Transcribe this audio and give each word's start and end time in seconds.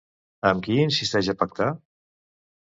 Amb 0.51 0.65
qui 0.67 0.77
insisteix 0.85 1.31
a 1.35 1.37
pactar? 1.43 1.71